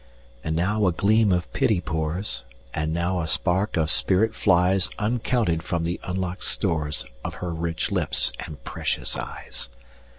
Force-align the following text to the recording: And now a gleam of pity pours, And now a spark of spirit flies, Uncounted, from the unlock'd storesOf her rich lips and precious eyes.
And 0.43 0.55
now 0.55 0.87
a 0.87 0.91
gleam 0.91 1.31
of 1.31 1.45
pity 1.53 1.79
pours, 1.79 2.41
And 2.73 2.91
now 2.91 3.19
a 3.19 3.27
spark 3.27 3.77
of 3.77 3.91
spirit 3.91 4.33
flies, 4.33 4.89
Uncounted, 4.97 5.61
from 5.61 5.83
the 5.83 5.99
unlock'd 6.03 6.41
storesOf 6.41 7.33
her 7.33 7.53
rich 7.53 7.91
lips 7.91 8.33
and 8.39 8.63
precious 8.63 9.15
eyes. 9.15 9.69